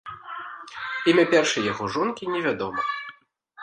[1.13, 2.81] Імя першай яго жонкі невядома.